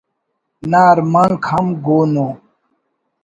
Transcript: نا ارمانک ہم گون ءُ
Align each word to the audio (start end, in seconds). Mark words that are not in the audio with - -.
نا 0.69 0.81
ارمانک 0.93 1.43
ہم 1.51 1.65
گون 1.85 2.13
ءُ 2.25 2.27